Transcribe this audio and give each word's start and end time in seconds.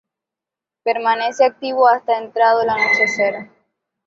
Permanece 0.81 1.45
activo 1.45 1.87
hasta 1.87 2.17
entrado 2.17 2.63
el 2.63 2.69
anochecer. 2.69 3.51